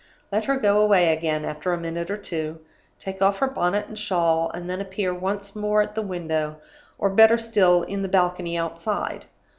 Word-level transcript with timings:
Let 0.31 0.45
her 0.45 0.57
go 0.57 0.81
away 0.81 1.13
again 1.15 1.45
after 1.45 1.71
a 1.73 1.77
minute 1.79 2.09
or 2.09 2.17
two, 2.17 2.59
take 2.97 3.21
off 3.21 3.37
her 3.37 3.45
bonnet 3.45 3.87
and 3.87 3.99
shawl, 3.99 4.49
and 4.51 4.67
then 4.67 4.81
appear 4.81 5.13
once 5.13 5.55
more 5.55 5.83
at 5.83 5.93
the 5.93 6.01
window, 6.01 6.55
or, 6.97 7.11
better 7.11 7.37
still, 7.37 7.83
in 7.83 8.01
the 8.01 8.07
balcony 8.09 8.57
outside. 8.57 9.25